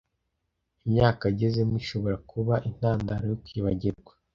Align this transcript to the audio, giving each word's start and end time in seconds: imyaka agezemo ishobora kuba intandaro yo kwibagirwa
imyaka 0.85 1.23
agezemo 1.31 1.75
ishobora 1.81 2.17
kuba 2.31 2.53
intandaro 2.69 3.23
yo 3.31 3.37
kwibagirwa 3.43 4.11